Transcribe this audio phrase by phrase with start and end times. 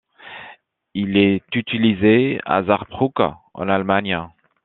[0.95, 4.19] Il est utilisé à Sarrebruck en Allemagne.